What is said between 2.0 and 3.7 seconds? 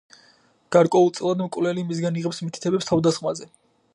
იღებს მითითებებს თავდასხმაზე.